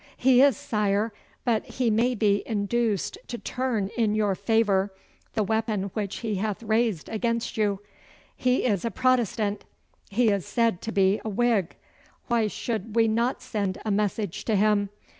[0.17, 1.13] 'He is, sire,
[1.45, 4.91] but he may be induced to turn in your favour
[5.35, 7.81] the weapon which he hath raised against you.
[8.35, 9.63] He is a Protestant.
[10.09, 11.75] He is said to be a Whig.
[12.29, 14.89] Why should we not send a message to him?